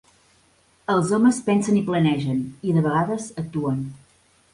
Els 0.93 1.11
homes 1.17 1.41
pensen 1.49 1.77
i 1.79 1.83
planegen, 1.89 2.39
i 2.71 2.73
de 2.79 2.83
vegades 2.87 3.29
actuen. 3.43 3.85